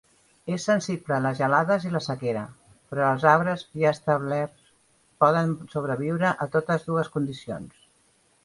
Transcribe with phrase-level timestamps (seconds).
[0.55, 2.41] És sensible a les gelades i la sequera,
[2.93, 4.73] però els arbres ja establerts
[5.25, 7.89] poden sobreviure a totes dues condicions.